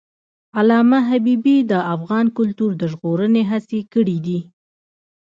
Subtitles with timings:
[0.57, 4.39] علامه حبیبي د افغان کلتور د ژغورنې هڅې کړی دي.